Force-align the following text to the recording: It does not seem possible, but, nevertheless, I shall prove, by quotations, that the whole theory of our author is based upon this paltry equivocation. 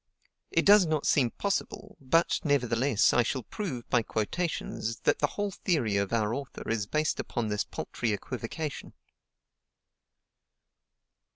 It 0.49 0.65
does 0.65 0.87
not 0.87 1.05
seem 1.05 1.29
possible, 1.29 1.95
but, 2.01 2.39
nevertheless, 2.43 3.13
I 3.13 3.21
shall 3.21 3.43
prove, 3.43 3.87
by 3.91 4.01
quotations, 4.01 5.01
that 5.01 5.19
the 5.19 5.27
whole 5.27 5.51
theory 5.51 5.95
of 5.97 6.11
our 6.11 6.33
author 6.33 6.67
is 6.67 6.87
based 6.87 7.19
upon 7.19 7.49
this 7.49 7.65
paltry 7.65 8.11
equivocation. 8.11 8.93